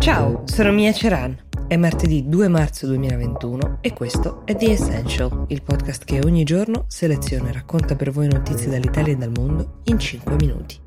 [0.00, 1.38] Ciao, sono Mia Ceran.
[1.68, 6.86] È martedì 2 marzo 2021 e questo è The Essential, il podcast che ogni giorno
[6.88, 10.80] seleziona e racconta per voi notizie dall'Italia e dal mondo in 5 minuti.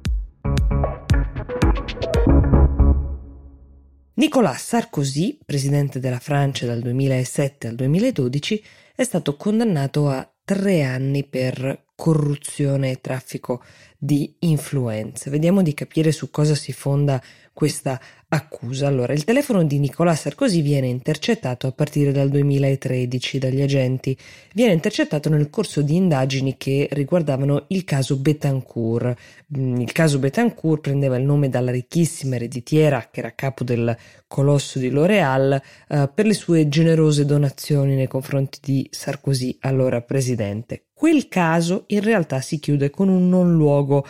[4.16, 8.64] Nicolas Sarkozy, presidente della Francia dal 2007 al 2012,
[8.96, 13.64] è stato condannato a tre anni per corruzione e traffico
[13.98, 15.30] di influenze.
[15.30, 17.22] Vediamo di capire su cosa si fonda
[17.54, 18.88] questa accusa.
[18.88, 24.18] Allora, il telefono di Nicolas Sarkozy viene intercettato a partire dal 2013 dagli agenti.
[24.54, 29.16] Viene intercettato nel corso di indagini che riguardavano il caso Betancourt.
[29.56, 33.96] Mm, il caso Betancourt prendeva il nome dalla ricchissima ereditiera che era capo del
[34.28, 40.86] colosso di L'Oréal eh, per le sue generose donazioni nei confronti di Sarkozy, allora presidente.
[40.92, 44.06] Quel caso in realtà si chiude con un non luogo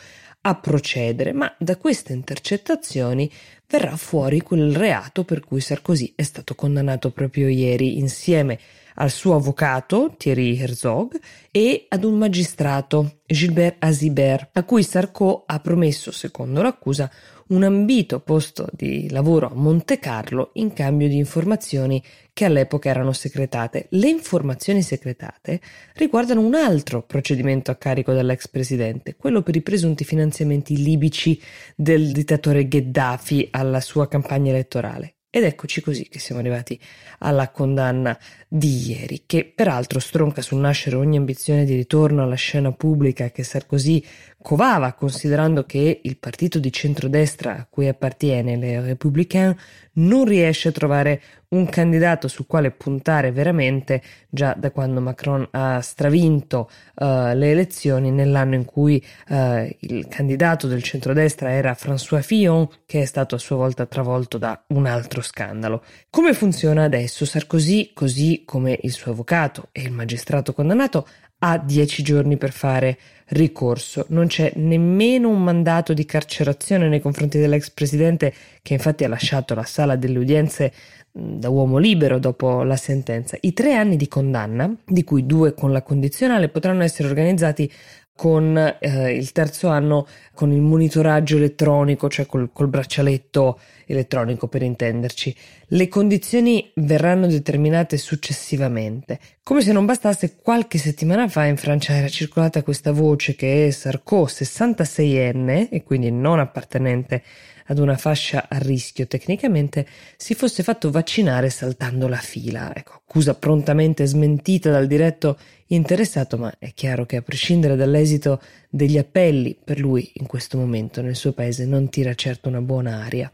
[0.46, 3.32] a procedere, ma da queste intercettazioni
[3.68, 8.60] verrà fuori quel reato per cui Sarkozy è stato condannato proprio ieri insieme
[8.96, 15.60] al suo avvocato Thierry Herzog e ad un magistrato Gilbert Azibert a cui Sarko ha
[15.60, 17.10] promesso, secondo l'accusa,
[17.54, 23.14] un ambito posto di lavoro a Monte Carlo in cambio di informazioni che all'epoca erano
[23.14, 23.86] segretate.
[23.90, 25.62] Le informazioni segretate
[25.94, 31.40] riguardano un altro procedimento a carico dell'ex presidente, quello per i presunti finanziamenti libici
[31.76, 35.14] del dittatore Gheddafi alla sua campagna elettorale.
[35.36, 36.80] Ed eccoci così che siamo arrivati
[37.18, 38.16] alla condanna
[38.48, 43.42] di ieri, che peraltro stronca sul nascere ogni ambizione di ritorno alla scena pubblica che
[43.42, 44.06] Sarkozy
[44.44, 49.56] covava, considerando che il partito di centrodestra a cui appartiene, le Républicains,
[49.94, 55.82] non riesce a trovare un candidato sul quale puntare veramente già da quando Macron ha
[55.82, 62.68] stravinto uh, le elezioni nell'anno in cui uh, il candidato del centrodestra era François Fillon,
[62.86, 65.84] che è stato a sua volta travolto da un altro scandalo.
[66.10, 67.26] Come funziona adesso?
[67.26, 71.08] Sarkozy, così come il suo avvocato e il magistrato condannato,
[71.46, 74.06] ha dieci giorni per fare ricorso.
[74.10, 79.54] Non c'è nemmeno un mandato di carcerazione nei confronti dell'ex presidente che infatti ha lasciato
[79.54, 80.72] la sala delle udienze
[81.12, 83.38] da uomo libero dopo la sentenza.
[83.42, 87.70] I tre anni di condanna, di cui due con la condizionale, potranno essere organizzati
[88.16, 94.62] con eh, il terzo anno con il monitoraggio elettronico, cioè col, col, braccialetto elettronico per
[94.62, 95.36] intenderci.
[95.74, 99.20] Le condizioni verranno determinate successivamente.
[99.42, 104.26] Come se non bastasse, qualche settimana fa in Francia era circolata questa voce che Sarko,
[104.26, 107.24] 66enne e quindi non appartenente
[107.66, 112.72] ad una fascia a rischio tecnicamente, si fosse fatto vaccinare saltando la fila.
[112.76, 118.40] Ecco, accusa prontamente smentita dal diretto interessato, ma è chiaro che a prescindere dall'esito
[118.70, 123.04] degli appelli, per lui in questo momento nel suo paese non tira certo una buona
[123.04, 123.34] aria.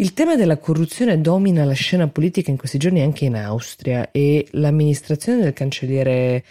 [0.00, 4.46] Il tema della corruzione domina la scena politica in questi giorni anche in Austria e
[4.52, 6.44] l'amministrazione del cancelliere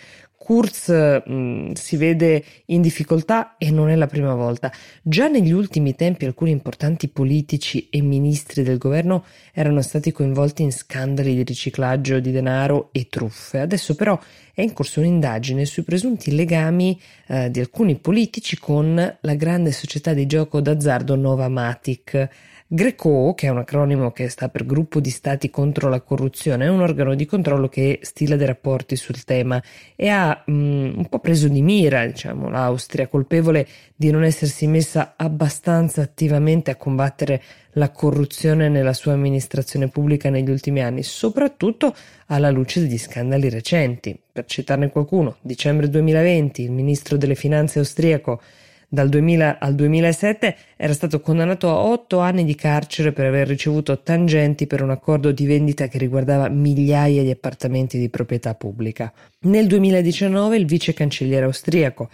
[0.48, 0.90] Kurz
[1.30, 4.72] mm, si vede in difficoltà e non è la prima volta.
[5.02, 10.72] Già negli ultimi tempi alcuni importanti politici e ministri del governo erano stati coinvolti in
[10.72, 13.60] scandali di riciclaggio di denaro e truffe.
[13.60, 14.18] Adesso però
[14.54, 16.98] è in corso un'indagine sui presunti legami
[17.28, 22.30] eh, di alcuni politici con la grande società di gioco d'azzardo Novamatic
[22.70, 26.68] Greco, che è un acronimo che sta per Gruppo di Stati contro la corruzione, è
[26.68, 29.64] un organo di controllo che stila dei rapporti sul tema
[29.96, 35.14] e ha mh, un po' preso di mira, diciamo, l'Austria, colpevole di non essersi messa
[35.16, 41.96] abbastanza attivamente a combattere la corruzione nella sua amministrazione pubblica negli ultimi anni, soprattutto
[42.28, 44.20] alla luce degli scandali recenti.
[44.32, 48.42] Per citarne qualcuno, dicembre 2020 il ministro delle finanze austriaco
[48.90, 54.02] dal 2000 al 2007 era stato condannato a otto anni di carcere per aver ricevuto
[54.02, 59.12] tangenti per un accordo di vendita che riguardava migliaia di appartamenti di proprietà pubblica.
[59.42, 62.10] Nel 2019 il vice cancelliere austriaco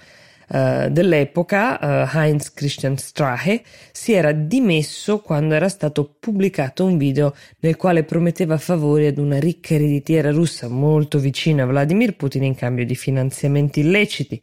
[0.45, 7.34] Uh, dell'epoca, uh, Heinz Christian Strache, si era dimesso quando era stato pubblicato un video
[7.59, 12.55] nel quale prometteva favori ad una ricca ereditiera russa molto vicina a Vladimir Putin in
[12.55, 14.41] cambio di finanziamenti illeciti.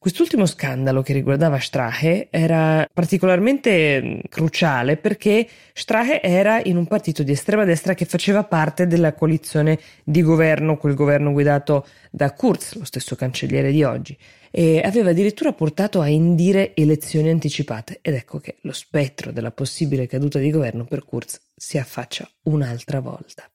[0.00, 7.24] Quest'ultimo scandalo che riguardava Strache era particolarmente mm, cruciale perché Strache era in un partito
[7.24, 12.76] di estrema destra che faceva parte della coalizione di governo, quel governo guidato da Kurz,
[12.76, 14.16] lo stesso cancelliere di oggi,
[14.52, 17.98] e aveva addirittura portato a indire elezioni anticipate.
[18.00, 23.00] Ed ecco che lo spettro della possibile caduta di governo per Kurz si affaccia un'altra
[23.00, 23.50] volta.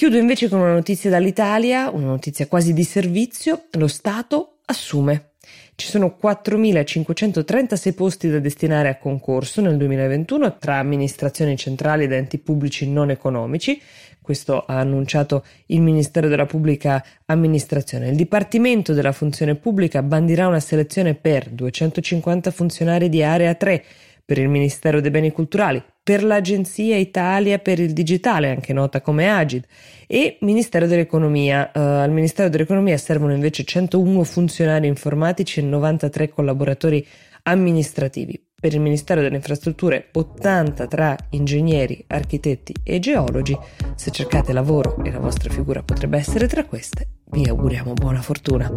[0.00, 3.64] Chiudo invece con una notizia dall'Italia, una notizia quasi di servizio.
[3.72, 5.32] Lo Stato assume.
[5.74, 12.38] Ci sono 4.536 posti da destinare a concorso nel 2021 tra amministrazioni centrali ed enti
[12.38, 13.78] pubblici non economici.
[14.22, 18.08] Questo ha annunciato il Ministero della Pubblica Amministrazione.
[18.08, 23.84] Il Dipartimento della Funzione Pubblica bandirà una selezione per 250 funzionari di area 3
[24.24, 29.30] per il Ministero dei Beni Culturali, per l'Agenzia Italia per il Digitale, anche nota come
[29.30, 29.64] Agid,
[30.06, 31.70] e Ministero dell'Economia.
[31.74, 37.06] Uh, al Ministero dell'Economia servono invece 101 funzionari informatici e 93 collaboratori
[37.44, 38.42] amministrativi.
[38.60, 43.56] Per il Ministero delle Infrastrutture 80 tra ingegneri, architetti e geologi.
[43.94, 48.70] Se cercate lavoro e la vostra figura potrebbe essere tra queste, vi auguriamo buona fortuna.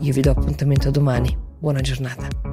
[0.00, 1.36] Io vi do appuntamento domani.
[1.58, 2.49] Buona giornata.